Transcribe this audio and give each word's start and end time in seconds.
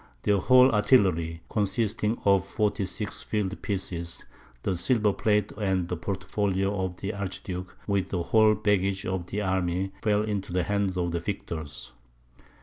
Their 0.23 0.39
whole 0.39 0.71
artillery, 0.71 1.43
consisting 1.47 2.17
of 2.25 2.47
46 2.47 3.21
field 3.21 3.61
pieces, 3.61 4.25
the 4.63 4.75
silver 4.75 5.13
plate 5.13 5.51
and 5.59 5.87
portfolio 6.01 6.75
of 6.83 6.97
the 6.97 7.13
archduke, 7.13 7.77
with 7.85 8.09
the 8.09 8.23
whole 8.23 8.55
baggage 8.55 9.05
of 9.05 9.27
the 9.27 9.43
army, 9.43 9.91
fell 10.01 10.23
into 10.23 10.51
the 10.53 10.63
hands 10.63 10.97
of 10.97 11.11
the 11.11 11.19
victors. 11.19 11.91